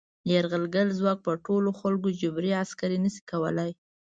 [0.31, 3.71] یرغلګر ځواک په ټولو خلکو جبري عسکري نه شي کولای.